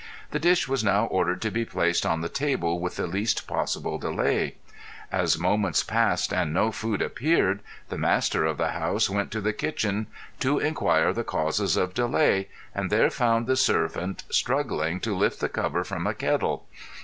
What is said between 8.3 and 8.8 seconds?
of the